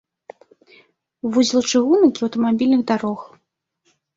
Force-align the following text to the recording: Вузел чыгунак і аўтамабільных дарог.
Вузел 1.35 1.61
чыгунак 1.73 2.13
і 2.23 2.27
аўтамабільных 2.29 2.81
дарог. 2.93 3.19